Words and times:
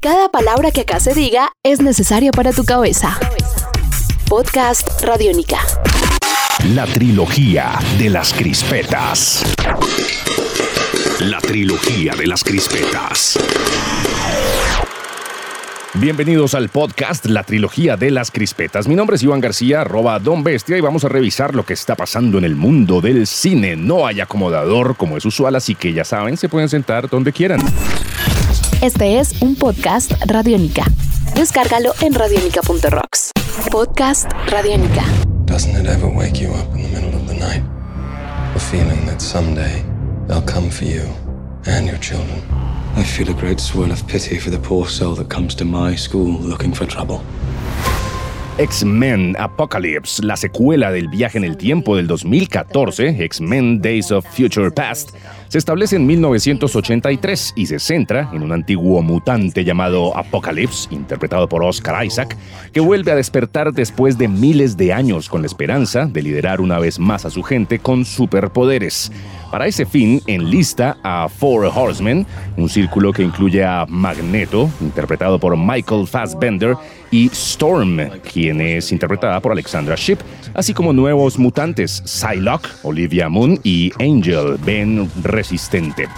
Cada 0.00 0.28
palabra 0.28 0.70
que 0.70 0.82
acá 0.82 1.00
se 1.00 1.12
diga 1.12 1.50
es 1.64 1.80
necesaria 1.80 2.30
para 2.30 2.52
tu 2.52 2.64
cabeza. 2.64 3.18
Podcast 4.28 5.02
Radiónica. 5.02 5.58
La 6.72 6.86
trilogía 6.86 7.80
de 7.98 8.08
las 8.08 8.32
crispetas. 8.32 9.42
La 11.18 11.40
trilogía 11.40 12.14
de 12.14 12.28
las 12.28 12.44
crispetas. 12.44 13.40
Bienvenidos 15.94 16.54
al 16.54 16.68
podcast 16.68 17.26
La 17.26 17.42
Trilogía 17.42 17.96
de 17.96 18.12
las 18.12 18.30
Crispetas. 18.30 18.86
Mi 18.86 18.94
nombre 18.94 19.16
es 19.16 19.22
Iván 19.24 19.40
García, 19.40 19.80
arroba 19.80 20.20
Don 20.20 20.44
Bestia, 20.44 20.78
y 20.78 20.80
vamos 20.80 21.04
a 21.04 21.08
revisar 21.08 21.56
lo 21.56 21.64
que 21.64 21.72
está 21.72 21.96
pasando 21.96 22.38
en 22.38 22.44
el 22.44 22.54
mundo 22.54 23.00
del 23.00 23.26
cine. 23.26 23.74
No 23.74 24.06
hay 24.06 24.20
acomodador 24.20 24.96
como 24.96 25.16
es 25.16 25.24
usual, 25.24 25.56
así 25.56 25.74
que 25.74 25.92
ya 25.92 26.04
saben, 26.04 26.36
se 26.36 26.48
pueden 26.48 26.68
sentar 26.68 27.08
donde 27.08 27.32
quieran. 27.32 27.60
Este 28.80 29.18
es 29.18 29.42
un 29.42 29.56
podcast 29.56 30.12
Radiónica. 30.24 30.84
Descárgalo 31.34 31.90
en 32.00 32.14
radionica.rocks. 32.14 33.32
Podcast 33.72 34.30
Radiónica. 34.46 35.02
Doesn't 35.46 35.74
it 35.80 35.88
ever 35.88 36.06
wake 36.06 36.40
you 36.40 36.50
up 36.54 36.72
in 36.76 36.84
the 36.84 37.00
middle 37.00 37.12
of 37.20 37.26
the 37.26 37.34
night? 37.34 37.64
The 38.54 38.60
feeling 38.60 39.04
that 39.06 39.20
someday 39.20 39.82
they'll 40.28 40.46
come 40.46 40.70
for 40.70 40.84
you 40.84 41.02
and 41.66 41.88
your 41.88 41.98
children. 41.98 42.40
I 42.96 43.02
feel 43.02 43.28
a 43.30 43.34
great 43.34 43.58
swirl 43.58 43.90
of 43.90 44.06
pity 44.06 44.38
for 44.38 44.50
the 44.50 44.60
poor 44.60 44.86
soul 44.86 45.16
that 45.16 45.28
comes 45.28 45.56
to 45.56 45.64
my 45.64 45.96
school 45.96 46.38
looking 46.40 46.72
for 46.72 46.86
trouble. 46.86 47.20
X-Men 48.58 49.36
Apocalypse, 49.38 50.20
la 50.22 50.36
secuela 50.36 50.90
del 50.90 51.08
viaje 51.08 51.38
en 51.38 51.44
el 51.44 51.56
tiempo 51.56 51.96
del 51.96 52.06
2014, 52.08 53.24
X-Men 53.24 53.80
Days 53.80 54.10
of 54.10 54.24
Future 54.26 54.70
Past, 54.70 55.10
se 55.48 55.58
establece 55.58 55.96
en 55.96 56.06
1983 56.06 57.54
y 57.56 57.66
se 57.66 57.78
centra 57.78 58.30
en 58.32 58.42
un 58.42 58.52
antiguo 58.52 59.02
mutante 59.02 59.64
llamado 59.64 60.16
Apocalypse, 60.16 60.92
interpretado 60.94 61.48
por 61.48 61.64
Oscar 61.64 62.04
Isaac, 62.04 62.36
que 62.72 62.80
vuelve 62.80 63.12
a 63.12 63.16
despertar 63.16 63.72
después 63.72 64.18
de 64.18 64.28
miles 64.28 64.76
de 64.76 64.92
años 64.92 65.28
con 65.28 65.42
la 65.42 65.46
esperanza 65.46 66.06
de 66.06 66.22
liderar 66.22 66.60
una 66.60 66.78
vez 66.78 66.98
más 66.98 67.24
a 67.24 67.30
su 67.30 67.42
gente 67.42 67.78
con 67.78 68.04
superpoderes. 68.04 69.10
Para 69.50 69.66
ese 69.66 69.86
fin, 69.86 70.20
enlista 70.26 70.98
a 71.02 71.28
Four 71.28 71.72
Horsemen, 71.74 72.26
un 72.58 72.68
círculo 72.68 73.14
que 73.14 73.22
incluye 73.22 73.64
a 73.64 73.86
Magneto, 73.88 74.68
interpretado 74.80 75.38
por 75.38 75.56
Michael 75.56 76.06
Fassbender, 76.06 76.76
y 77.10 77.28
Storm, 77.28 77.98
quien 78.30 78.60
es 78.60 78.92
interpretada 78.92 79.40
por 79.40 79.52
Alexandra 79.52 79.96
Shipp, 79.96 80.20
así 80.54 80.74
como 80.74 80.92
nuevos 80.92 81.38
mutantes, 81.38 82.02
Psylocke, 82.04 82.68
Olivia 82.82 83.28
Moon 83.28 83.58
y 83.62 83.90
Angel, 83.98 84.56
Ben 84.64 85.10
Resistente. 85.38 86.08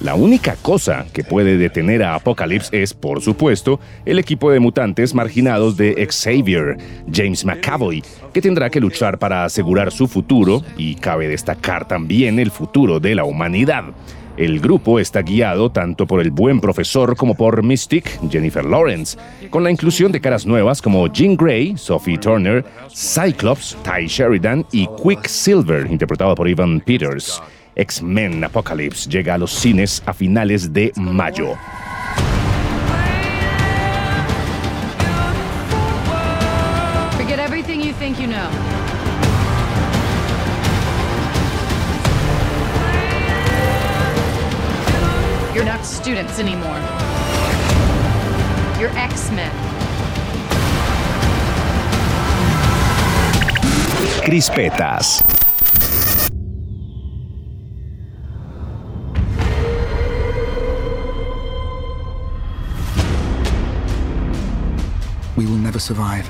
La 0.00 0.16
única 0.16 0.56
cosa 0.60 1.06
que 1.12 1.22
puede 1.22 1.56
detener 1.56 2.02
a 2.02 2.16
Apocalypse 2.16 2.82
es, 2.82 2.92
por 2.92 3.22
supuesto, 3.22 3.78
el 4.04 4.18
equipo 4.18 4.50
de 4.50 4.58
mutantes 4.58 5.14
marginados 5.14 5.76
de 5.76 6.04
Xavier, 6.10 6.76
James 7.08 7.44
McAvoy, 7.44 8.02
que 8.32 8.42
tendrá 8.42 8.70
que 8.70 8.80
luchar 8.80 9.20
para 9.20 9.44
asegurar 9.44 9.92
su 9.92 10.08
futuro 10.08 10.64
y 10.76 10.96
cabe 10.96 11.28
destacar 11.28 11.86
también 11.86 12.40
el 12.40 12.50
futuro 12.50 12.98
de 12.98 13.14
la 13.14 13.24
humanidad. 13.24 13.84
El 14.36 14.58
grupo 14.58 14.98
está 14.98 15.22
guiado 15.22 15.70
tanto 15.70 16.08
por 16.08 16.20
el 16.20 16.32
buen 16.32 16.60
profesor 16.60 17.14
como 17.14 17.36
por 17.36 17.62
Mystic, 17.62 18.18
Jennifer 18.28 18.64
Lawrence, 18.64 19.16
con 19.50 19.62
la 19.62 19.70
inclusión 19.70 20.10
de 20.10 20.20
caras 20.20 20.44
nuevas 20.44 20.82
como 20.82 21.06
Jean 21.06 21.36
Grey, 21.36 21.76
Sophie 21.76 22.18
Turner, 22.18 22.64
Cyclops, 22.92 23.76
Ty 23.84 24.08
Sheridan 24.08 24.66
y 24.72 24.88
Quicksilver, 25.00 25.86
interpretado 25.88 26.34
por 26.34 26.48
Ivan 26.48 26.80
Peters. 26.80 27.40
X-Men 27.76 28.44
Apocalypse 28.44 29.08
llega 29.08 29.34
a 29.34 29.38
los 29.38 29.52
cines 29.52 30.02
a 30.06 30.12
finales 30.12 30.72
de 30.72 30.92
mayo. 30.96 31.56
Forget 37.16 37.38
everything 37.38 37.80
you 37.80 37.92
think 37.94 38.20
you 38.20 38.26
know. 38.26 38.50
You're 45.54 45.64
not 45.64 45.84
students 45.84 46.38
anymore. 46.38 46.80
You're 48.80 48.90
X-Men. 48.98 49.50
Crispetas. 54.24 55.43
Will 65.46 65.58
never 65.58 65.80
survive. 65.80 66.24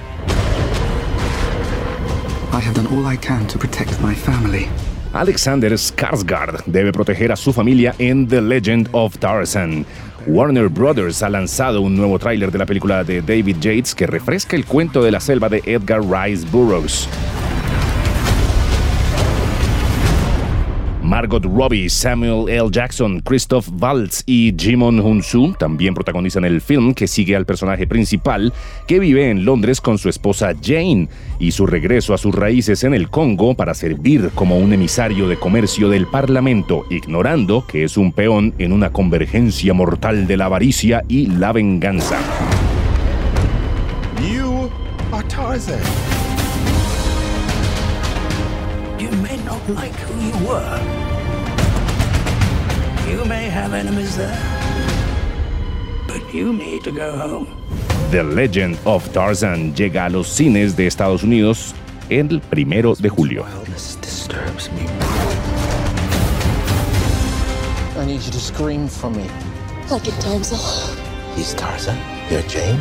I 2.53 2.61
have 2.61 2.75
done 2.75 2.87
all 2.87 3.13
I 3.13 3.17
can 3.17 3.47
to 3.49 3.59
protect 3.59 4.01
my 4.01 4.15
family. 4.15 4.69
Alexander 5.13 5.77
Skarsgård 5.79 6.65
debe 6.67 6.93
proteger 6.93 7.31
a 7.31 7.37
su 7.37 7.53
familia 7.53 7.95
en 7.99 8.27
The 8.27 8.41
Legend 8.41 8.89
of 8.93 9.19
Tarzan. 9.19 9.87
Warner 10.27 10.69
Brothers 10.69 11.23
ha 11.23 11.29
lanzado 11.29 11.83
un 11.83 11.95
nuevo 11.97 12.19
tráiler 12.19 12.51
de 12.51 12.59
la 12.59 12.67
película 12.67 13.05
de 13.05 13.21
David 13.23 13.57
Yates 13.61 13.95
que 13.95 14.07
refresca 14.07 14.57
el 14.57 14.65
cuento 14.65 15.03
de 15.03 15.11
la 15.11 15.21
selva 15.21 15.49
de 15.49 15.63
Edgar 15.65 16.01
Rice 16.03 16.47
Burroughs. 16.51 17.09
Margot 21.05 21.45
Robbie, 21.45 21.91
Samuel 21.91 22.49
L. 22.49 22.71
Jackson, 22.71 23.21
Christoph 23.21 23.69
Waltz 23.79 24.23
y 24.25 24.55
Jimon 24.57 25.01
Hunsu 25.01 25.55
también 25.59 25.93
protagonizan 25.93 26.47
el 26.47 26.63
film 26.63 26.95
que 26.95 27.07
sigue 27.07 27.37
al 27.37 27.45
personaje 27.45 27.87
principal 27.87 28.53
que 28.87 28.99
vive 28.99 29.31
en 29.31 29.45
Londres 29.45 29.83
con 29.83 29.99
su 29.99 30.09
esposa 30.09 30.55
Jane 30.63 31.09
y 31.39 31.53
su 31.53 31.67
regreso 31.67 32.15
a 32.15 32.19
sus 32.19 32.35
raíces 32.35 32.85
en 32.85 32.95
el 32.95 33.11
Congo 33.11 33.55
para 33.55 33.75
servir 33.75 34.31
como 34.35 34.57
un 34.57 34.73
emisario 34.73 35.29
de 35.29 35.37
comercio 35.37 35.91
del 35.91 36.07
Parlamento, 36.07 36.87
ignorando 36.89 37.67
que 37.67 37.85
es 37.85 37.99
un 37.99 38.13
peón 38.13 38.55
en 38.59 38.73
una 38.73 38.91
convergencia 38.91 39.75
mortal 39.75 40.27
de 40.27 40.37
la 40.39 40.47
avaricia 40.47 41.05
y 41.07 41.27
la 41.27 41.53
venganza. 41.53 42.19
You 44.27 44.71
are 45.13 45.27
Tarzan. 45.29 46.14
Like 49.69 49.95
who 49.95 50.21
you 50.21 50.47
were. 50.47 50.81
You 53.09 53.25
may 53.25 53.49
have 53.49 53.73
enemies 53.73 54.17
there. 54.17 54.39
But 56.07 56.35
you 56.35 56.53
need 56.53 56.85
to 56.85 56.93
go 56.93 57.17
home. 57.17 57.47
The 58.11 58.23
Legend 58.23 58.79
of 58.85 59.11
Tarzan 59.13 59.75
llega 59.75 60.07
a 60.07 60.11
los 60.11 60.29
cines 60.29 60.77
de 60.77 60.87
Estados 60.87 61.23
Unidos 61.23 61.75
el 62.11 62.41
primero 62.41 62.95
de 62.95 63.09
julio. 63.09 63.45
Wildness 63.45 63.99
disturbs 64.01 64.71
me. 64.73 64.87
I 67.97 68.07
need 68.07 68.23
you 68.23 68.33
to 68.33 68.41
scream 68.41 68.87
for 68.89 69.11
me. 69.11 69.25
Like 69.91 70.07
in 70.07 70.15
Damsel. 70.21 70.59
He's 71.35 71.55
Tarzan. 71.55 71.97
You're 72.31 72.43
Jane. 72.43 72.81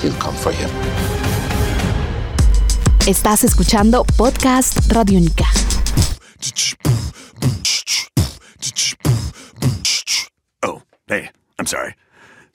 He'll 0.00 0.12
come 0.18 0.34
for 0.34 0.52
you. 0.52 0.68
Estás 3.06 3.44
escuchando 3.44 4.04
Podcast 4.16 4.90
Radiónica. 4.90 5.46
Oh, 10.62 10.82
hey, 11.08 11.30
I'm 11.58 11.66
sorry. 11.66 11.94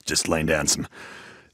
Just 0.04 0.28
laying 0.28 0.46
down 0.46 0.66
some 0.66 0.86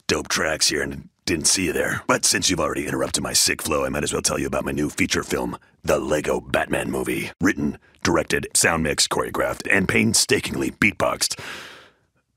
dope 0.06 0.28
tracks 0.28 0.68
here 0.68 0.82
and 0.82 1.08
didn't 1.26 1.46
see 1.46 1.66
you 1.66 1.72
there. 1.72 2.02
But 2.06 2.24
since 2.24 2.48
you've 2.48 2.60
already 2.60 2.86
interrupted 2.86 3.22
my 3.22 3.32
sick 3.32 3.60
flow, 3.60 3.84
I 3.84 3.88
might 3.90 4.04
as 4.04 4.12
well 4.12 4.22
tell 4.22 4.38
you 4.38 4.46
about 4.46 4.64
my 4.64 4.72
new 4.72 4.88
feature 4.88 5.22
film, 5.22 5.58
The 5.84 5.98
Lego 5.98 6.40
Batman 6.40 6.90
Movie. 6.90 7.30
Written, 7.40 7.78
directed, 8.02 8.48
sound 8.54 8.82
mixed, 8.82 9.10
choreographed, 9.10 9.68
and 9.70 9.88
painstakingly 9.88 10.70
beatboxed 10.70 11.38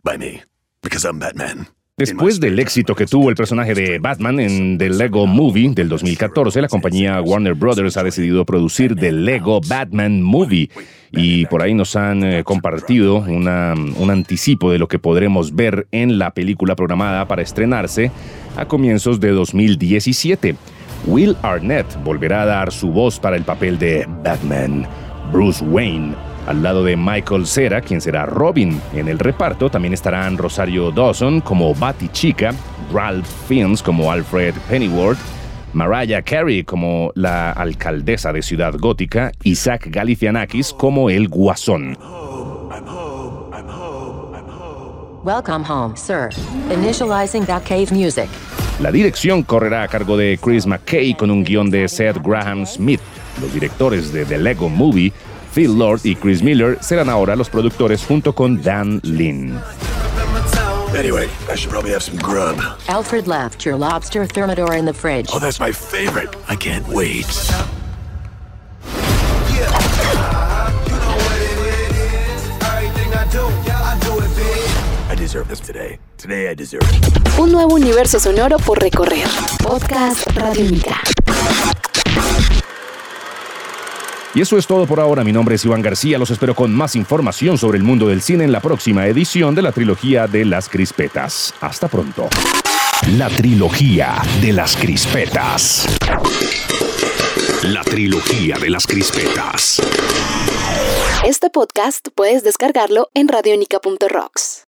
by 0.03 0.17
me. 0.17 0.43
Because 0.81 1.05
I'm 1.05 1.19
Batman. 1.19 1.67
Después 2.01 2.39
del 2.39 2.57
éxito 2.57 2.95
que 2.95 3.05
tuvo 3.05 3.29
el 3.29 3.35
personaje 3.35 3.75
de 3.75 3.99
Batman 3.99 4.39
en 4.39 4.79
The 4.79 4.89
Lego 4.89 5.27
Movie 5.27 5.69
del 5.69 5.87
2014, 5.87 6.59
la 6.59 6.67
compañía 6.67 7.21
Warner 7.21 7.53
Brothers 7.53 7.95
ha 7.95 8.03
decidido 8.03 8.43
producir 8.43 8.95
The 8.95 9.11
Lego 9.11 9.61
Batman 9.61 10.23
Movie. 10.23 10.71
Y 11.11 11.45
por 11.45 11.61
ahí 11.61 11.75
nos 11.75 11.95
han 11.95 12.23
eh, 12.23 12.43
compartido 12.43 13.17
un 13.17 13.47
anticipo 14.09 14.71
de 14.71 14.79
lo 14.79 14.87
que 14.87 14.97
podremos 14.97 15.53
ver 15.53 15.85
en 15.91 16.17
la 16.17 16.33
película 16.33 16.75
programada 16.75 17.27
para 17.27 17.43
estrenarse 17.43 18.09
a 18.57 18.65
comienzos 18.65 19.19
de 19.19 19.29
2017. 19.29 20.55
Will 21.05 21.37
Arnett 21.43 21.85
volverá 22.03 22.41
a 22.41 22.45
dar 22.47 22.71
su 22.71 22.89
voz 22.89 23.19
para 23.19 23.35
el 23.35 23.43
papel 23.43 23.77
de 23.77 24.07
Batman. 24.23 24.87
Bruce 25.31 25.63
Wayne 25.63 26.15
al 26.47 26.63
lado 26.63 26.83
de 26.83 26.97
Michael 26.97 27.45
Cera, 27.45 27.81
quien 27.81 28.01
será 28.01 28.25
Robin. 28.25 28.81
En 28.93 29.07
el 29.07 29.19
reparto 29.19 29.69
también 29.69 29.93
estarán 29.93 30.37
Rosario 30.37 30.91
Dawson 30.91 31.41
como 31.41 31.73
Batichica, 31.75 32.53
Ralph 32.93 33.27
Fiennes 33.47 33.81
como 33.81 34.11
Alfred 34.11 34.55
Pennyworth, 34.69 35.19
Mariah 35.73 36.21
Carey 36.21 36.63
como 36.63 37.11
la 37.15 37.51
alcaldesa 37.51 38.33
de 38.33 38.41
Ciudad 38.41 38.73
Gótica 38.77 39.31
Zach 39.55 39.87
Galifianakis 39.87 40.73
como 40.73 41.09
el 41.09 41.27
Guasón. 41.27 41.97
Welcome 45.23 45.63
home, 45.63 45.95
sir. 45.95 46.29
Initializing 46.71 47.45
that 47.45 47.63
cave 47.63 47.91
music. 47.91 48.27
La 48.79 48.91
dirección 48.91 49.43
correrá 49.43 49.83
a 49.83 49.87
cargo 49.87 50.17
de 50.17 50.39
Chris 50.41 50.65
McKay 50.65 51.13
con 51.13 51.29
un 51.29 51.43
guion 51.43 51.69
de 51.69 51.87
Seth 51.87 52.17
Graham 52.17 52.65
Smith. 52.65 52.99
Los 53.39 53.53
directores 53.53 54.11
de 54.11 54.25
The 54.25 54.39
Lego 54.39 54.67
Movie, 54.69 55.13
Phil 55.53 55.77
Lord 55.77 56.01
y 56.03 56.15
Chris 56.15 56.41
Miller, 56.41 56.77
serán 56.81 57.09
ahora 57.09 57.35
los 57.35 57.49
productores 57.49 58.03
junto 58.05 58.33
con 58.33 58.61
Dan 58.61 59.01
Lin. 59.03 59.59
Anyway, 60.95 61.27
I 61.49 61.55
should 61.55 61.69
probably 61.69 61.91
have 61.91 62.03
some 62.03 62.17
grub. 62.17 62.57
Alfred 62.87 63.27
left 63.27 63.65
your 63.65 63.77
lobster 63.77 64.25
thermidor 64.25 64.75
in 64.75 64.85
the 64.85 64.93
fridge. 64.93 65.29
Oh, 65.33 65.39
that's 65.39 65.59
my 65.59 65.71
favorite. 65.71 66.35
I 66.47 66.55
can't 66.55 66.87
wait. 66.87 67.25
I 75.09 75.15
deserve 75.15 75.47
this 75.47 75.59
today. 75.59 75.99
Today 76.17 76.49
I 76.49 76.53
deserve 76.55 76.83
it. 76.83 77.39
Un 77.39 77.51
nuevo 77.51 77.75
universo 77.75 78.19
sonoro 78.19 78.57
por 78.57 78.79
recorrer. 78.79 79.27
Podcast 79.63 80.27
Radiónica. 80.35 81.01
Y 84.33 84.41
eso 84.41 84.57
es 84.57 84.65
todo 84.65 84.85
por 84.85 84.99
ahora. 84.99 85.23
Mi 85.23 85.33
nombre 85.33 85.55
es 85.55 85.65
Iván 85.65 85.81
García. 85.81 86.17
Los 86.17 86.31
espero 86.31 86.55
con 86.55 86.73
más 86.73 86.95
información 86.95 87.57
sobre 87.57 87.77
el 87.77 87.83
mundo 87.83 88.07
del 88.07 88.21
cine 88.21 88.45
en 88.45 88.51
la 88.51 88.61
próxima 88.61 89.05
edición 89.07 89.55
de 89.55 89.61
la 89.61 89.71
trilogía 89.71 90.27
de 90.27 90.45
las 90.45 90.69
crispetas. 90.69 91.53
Hasta 91.59 91.87
pronto. 91.89 92.29
La 93.17 93.29
trilogía 93.29 94.21
de 94.41 94.53
las 94.53 94.77
crispetas. 94.77 95.85
La 97.63 97.83
trilogía 97.83 98.57
de 98.57 98.69
las 98.69 98.87
crispetas. 98.87 99.81
Este 101.25 101.49
podcast 101.49 102.07
puedes 102.15 102.43
descargarlo 102.43 103.09
en 103.13 103.27
radionica.rocks. 103.27 104.65